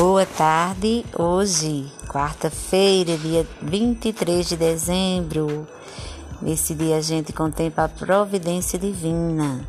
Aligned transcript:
Boa 0.00 0.24
tarde, 0.24 1.04
hoje, 1.14 1.86
quarta-feira, 2.08 3.18
dia 3.18 3.46
23 3.60 4.48
de 4.48 4.56
dezembro. 4.56 5.68
Nesse 6.40 6.74
dia 6.74 6.96
a 6.96 7.00
gente 7.02 7.34
contempla 7.34 7.84
a 7.84 7.88
providência 7.90 8.78
divina, 8.78 9.60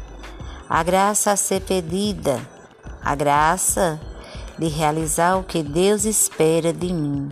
a 0.70 0.82
graça 0.84 1.34
a 1.34 1.36
ser 1.36 1.59
pedida, 1.59 2.39
a 3.04 3.14
graça 3.14 4.00
de 4.57 4.70
realizar 4.70 5.38
o 5.38 5.44
que 5.44 5.62
Deus 5.62 6.05
espera 6.05 6.71
de 6.71 6.93
mim, 6.93 7.27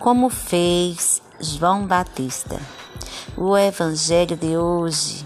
como 0.00 0.28
fez 0.28 1.22
João 1.38 1.86
Batista. 1.86 2.60
O 3.36 3.56
evangelho 3.56 4.36
de 4.36 4.56
hoje 4.56 5.24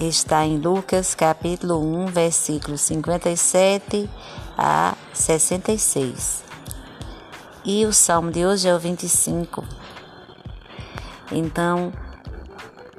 está 0.00 0.44
em 0.44 0.58
Lucas 0.58 1.14
capítulo 1.14 1.78
1, 1.78 2.06
versículos 2.06 2.80
57 2.82 4.08
a 4.56 4.94
66. 5.12 6.44
E 7.64 7.86
o 7.86 7.92
salmo 7.92 8.30
de 8.30 8.44
hoje 8.44 8.68
é 8.68 8.74
o 8.74 8.78
25. 8.78 9.64
Então, 11.32 11.92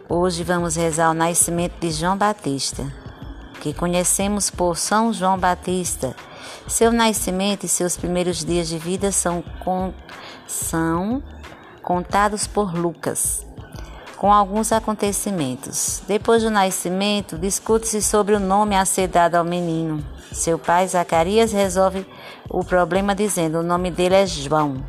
hoje 0.10 0.44
vamos 0.44 0.76
rezar 0.76 1.12
o 1.12 1.14
nascimento 1.14 1.80
de 1.80 1.92
João 1.92 2.18
Batista, 2.18 2.92
que 3.62 3.74
conhecemos 3.74 4.50
por 4.50 4.78
São 4.78 5.14
João 5.14 5.38
Batista. 5.38 6.16
Seu 6.68 6.92
nascimento 6.92 7.66
e 7.66 7.70
seus 7.70 7.96
primeiros 7.98 8.44
dias 8.44 8.68
de 8.68 8.78
vida 8.78 9.12
são, 9.12 9.44
são 10.48 11.22
contados 11.82 12.48
por 12.48 12.74
Lucas 12.74 13.46
com 14.18 14.32
alguns 14.32 14.72
acontecimentos. 14.72 16.02
Depois 16.08 16.44
do 16.44 16.50
nascimento, 16.50 17.38
discute-se 17.38 18.02
sobre 18.02 18.36
o 18.36 18.40
nome 18.40 18.76
a 18.76 18.86
ser 18.86 19.08
dado 19.08 19.36
ao 19.36 19.44
menino. 19.44 20.04
Seu 20.32 20.58
pai, 20.58 20.88
Zacarias, 20.88 21.52
resolve 21.52 22.06
o 22.50 22.64
problema 22.64 23.14
dizendo: 23.14 23.60
o 23.60 23.64
nome 23.64 23.92
dele 23.92 24.16
é 24.16 24.26
João. 24.26 24.84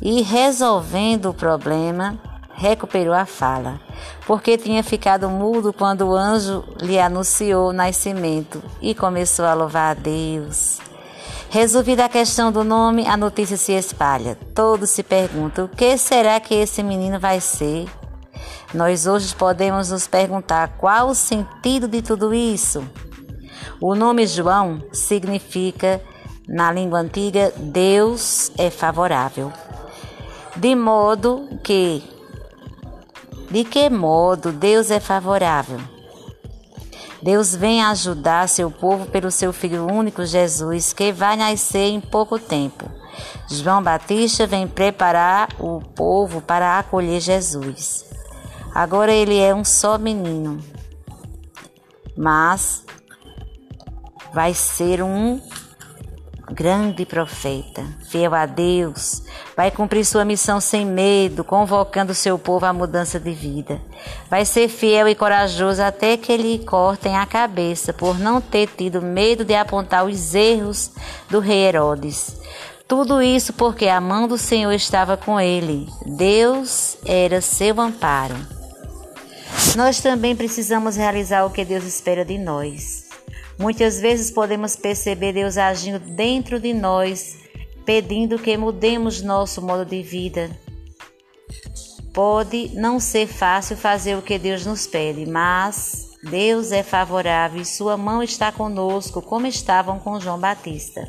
E 0.00 0.22
resolvendo 0.22 1.30
o 1.30 1.34
problema, 1.34 2.18
recuperou 2.54 3.14
a 3.14 3.26
fala, 3.26 3.80
porque 4.26 4.56
tinha 4.56 4.82
ficado 4.82 5.28
mudo 5.28 5.72
quando 5.72 6.02
o 6.02 6.14
anjo 6.14 6.64
lhe 6.80 6.98
anunciou 6.98 7.68
o 7.68 7.72
nascimento 7.72 8.62
e 8.80 8.94
começou 8.94 9.44
a 9.44 9.54
louvar 9.54 9.90
a 9.92 10.00
Deus. 10.00 10.78
Resolvida 11.50 12.04
a 12.04 12.08
questão 12.08 12.50
do 12.50 12.64
nome, 12.64 13.06
a 13.06 13.16
notícia 13.16 13.56
se 13.56 13.72
espalha. 13.72 14.36
Todos 14.54 14.90
se 14.90 15.02
perguntam: 15.02 15.66
o 15.66 15.68
que 15.68 15.96
será 15.96 16.40
que 16.40 16.54
esse 16.54 16.82
menino 16.82 17.20
vai 17.20 17.40
ser? 17.40 17.86
Nós 18.72 19.06
hoje 19.06 19.34
podemos 19.34 19.90
nos 19.90 20.06
perguntar 20.06 20.76
qual 20.78 21.08
o 21.08 21.14
sentido 21.14 21.86
de 21.86 22.02
tudo 22.02 22.32
isso. 22.32 22.84
O 23.80 23.94
nome 23.94 24.26
João 24.26 24.82
significa, 24.92 26.00
na 26.48 26.72
língua 26.72 27.00
antiga, 27.00 27.52
Deus 27.56 28.50
é 28.56 28.70
favorável. 28.70 29.52
De 30.56 30.74
modo 30.74 31.48
que, 31.62 32.02
de 33.50 33.64
que 33.64 33.90
modo 33.90 34.52
Deus 34.52 34.90
é 34.90 35.00
favorável? 35.00 35.80
Deus 37.24 37.54
vem 37.54 37.82
ajudar 37.82 38.48
seu 38.48 38.70
povo 38.70 39.06
pelo 39.06 39.30
seu 39.30 39.52
Filho 39.52 39.90
único 39.90 40.26
Jesus, 40.26 40.92
que 40.92 41.10
vai 41.10 41.36
nascer 41.36 41.88
em 41.88 42.00
pouco 42.00 42.38
tempo. 42.38 42.84
João 43.48 43.82
Batista 43.82 44.46
vem 44.46 44.68
preparar 44.68 45.48
o 45.58 45.80
povo 45.80 46.42
para 46.42 46.78
acolher 46.78 47.20
Jesus. 47.20 48.04
Agora 48.74 49.12
ele 49.12 49.38
é 49.38 49.54
um 49.54 49.64
só 49.64 49.96
menino, 49.96 50.58
mas 52.16 52.84
vai 54.32 54.52
ser 54.52 55.00
um 55.00 55.40
grande 56.50 57.06
profeta, 57.06 57.84
fiel 58.08 58.34
a 58.34 58.46
Deus, 58.46 59.22
vai 59.56 59.70
cumprir 59.70 60.04
sua 60.04 60.24
missão 60.24 60.60
sem 60.60 60.84
medo, 60.84 61.44
convocando 61.44 62.12
seu 62.14 62.36
povo 62.36 62.66
à 62.66 62.72
mudança 62.72 63.20
de 63.20 63.32
vida. 63.32 63.80
Vai 64.28 64.44
ser 64.44 64.68
fiel 64.68 65.08
e 65.08 65.14
corajoso 65.14 65.80
até 65.80 66.16
que 66.16 66.36
lhe 66.36 66.58
cortem 66.58 67.16
a 67.16 67.24
cabeça 67.24 67.92
por 67.92 68.18
não 68.18 68.40
ter 68.40 68.66
tido 68.66 69.00
medo 69.00 69.44
de 69.44 69.54
apontar 69.54 70.04
os 70.04 70.34
erros 70.34 70.90
do 71.30 71.38
rei 71.38 71.68
Herodes. 71.68 72.36
Tudo 72.88 73.22
isso 73.22 73.52
porque 73.52 73.86
a 73.86 74.00
mão 74.00 74.28
do 74.28 74.36
Senhor 74.36 74.72
estava 74.72 75.16
com 75.16 75.40
ele. 75.40 75.88
Deus 76.04 76.98
era 77.06 77.40
seu 77.40 77.80
amparo. 77.80 78.63
Nós 79.76 80.00
também 80.00 80.36
precisamos 80.36 80.94
realizar 80.96 81.44
o 81.44 81.50
que 81.50 81.64
Deus 81.64 81.84
espera 81.84 82.24
de 82.24 82.38
nós. 82.38 83.08
Muitas 83.58 84.00
vezes 84.00 84.30
podemos 84.30 84.76
perceber 84.76 85.32
Deus 85.32 85.58
agindo 85.58 85.98
dentro 85.98 86.60
de 86.60 86.72
nós, 86.72 87.38
pedindo 87.84 88.38
que 88.38 88.56
mudemos 88.56 89.20
nosso 89.20 89.60
modo 89.60 89.84
de 89.84 90.00
vida. 90.00 90.50
Pode 92.12 92.70
não 92.74 93.00
ser 93.00 93.26
fácil 93.26 93.76
fazer 93.76 94.16
o 94.16 94.22
que 94.22 94.38
Deus 94.38 94.64
nos 94.64 94.86
pede, 94.86 95.26
mas 95.26 96.10
Deus 96.22 96.70
é 96.70 96.84
favorável 96.84 97.60
e 97.60 97.64
Sua 97.64 97.96
mão 97.96 98.22
está 98.22 98.52
conosco, 98.52 99.20
como 99.20 99.48
estavam 99.48 99.98
com 99.98 100.20
João 100.20 100.38
Batista. 100.38 101.08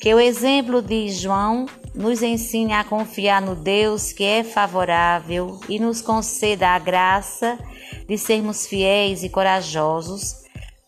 Que 0.00 0.14
o 0.14 0.20
exemplo 0.20 0.80
de 0.80 1.08
João 1.08 1.66
nos 1.96 2.22
ensine 2.22 2.74
a 2.74 2.84
confiar 2.84 3.40
no 3.40 3.54
Deus 3.54 4.12
que 4.12 4.22
é 4.22 4.44
favorável 4.44 5.58
e 5.66 5.78
nos 5.78 6.02
conceda 6.02 6.68
a 6.68 6.78
graça 6.78 7.58
de 8.06 8.18
sermos 8.18 8.66
fiéis 8.66 9.22
e 9.22 9.30
corajosos 9.30 10.44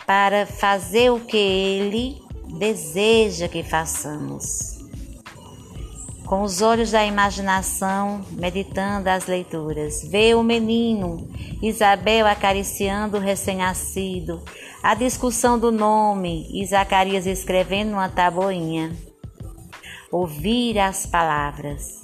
para 0.06 0.44
fazer 0.46 1.10
o 1.10 1.20
que 1.20 1.36
Ele 1.36 2.20
deseja 2.58 3.48
que 3.48 3.62
façamos. 3.62 4.76
Com 6.26 6.42
os 6.42 6.60
olhos 6.60 6.91
da 6.91 7.06
imaginação, 7.06 8.22
meditando 8.32 9.08
as 9.08 9.26
leituras, 9.26 10.06
vê 10.10 10.34
o 10.34 10.42
menino, 10.42 11.26
Isabel 11.62 12.26
acariciando 12.26 13.16
o 13.16 13.20
recém-nascido, 13.20 14.42
a 14.82 14.94
discussão 14.94 15.58
do 15.58 15.72
nome 15.72 16.46
e 16.52 16.66
Zacarias 16.66 17.26
escrevendo 17.26 17.92
numa 17.92 18.10
tabuinha 18.10 19.07
ouvir 20.10 20.78
as 20.78 21.06
palavras. 21.06 22.02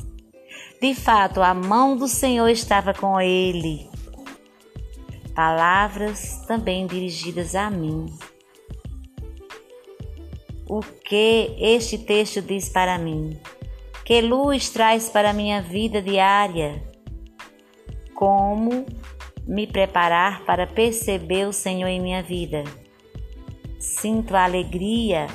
De 0.81 0.95
fato, 0.95 1.41
a 1.43 1.55
mão 1.55 1.97
do 1.97 2.07
Senhor 2.07 2.49
estava 2.49 2.93
com 2.93 3.21
ele. 3.21 3.89
Palavras 5.35 6.45
também 6.47 6.87
dirigidas 6.87 7.55
a 7.55 7.71
mim. 7.71 8.07
O 10.69 10.81
que 10.81 11.57
este 11.59 11.99
texto 11.99 12.41
diz 12.41 12.69
para 12.69 12.99
mim? 12.99 13.39
Que 14.05 14.21
luz 14.21 14.69
traz 14.69 15.09
para 15.09 15.33
minha 15.33 15.63
vida 15.63 16.01
diária? 16.01 16.83
Como 18.15 18.87
me 19.47 19.67
preparar 19.67 20.45
para 20.45 20.67
perceber 20.67 21.47
o 21.47 21.53
Senhor 21.53 21.89
em 21.89 22.01
minha 22.01 22.23
vida? 22.23 22.65
Sinto 23.79 24.37
alegria, 24.37 25.27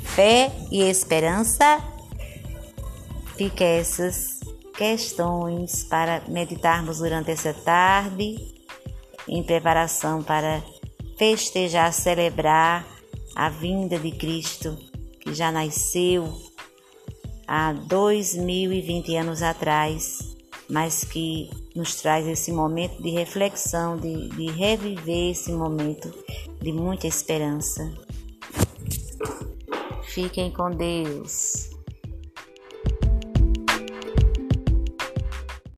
fé 0.00 0.50
e 0.70 0.82
esperança 0.82 1.93
Fica 3.36 3.64
essas 3.64 4.40
questões 4.76 5.84
para 5.84 6.22
meditarmos 6.28 6.98
durante 6.98 7.30
essa 7.30 7.52
tarde, 7.52 8.36
em 9.28 9.42
preparação 9.42 10.22
para 10.22 10.62
festejar, 11.16 11.92
celebrar 11.92 12.86
a 13.34 13.48
vinda 13.48 13.98
de 13.98 14.12
Cristo, 14.12 14.76
que 15.20 15.34
já 15.34 15.50
nasceu 15.50 16.32
há 17.46 17.72
2020 17.72 19.16
anos 19.16 19.42
atrás, 19.42 20.36
mas 20.68 21.04
que 21.04 21.50
nos 21.74 21.96
traz 21.96 22.26
esse 22.26 22.52
momento 22.52 23.02
de 23.02 23.10
reflexão, 23.10 23.96
de, 23.96 24.28
de 24.30 24.50
reviver 24.50 25.32
esse 25.32 25.52
momento 25.52 26.12
de 26.60 26.72
muita 26.72 27.06
esperança. 27.06 27.92
Fiquem 30.04 30.50
com 30.50 30.70
Deus. 30.70 31.63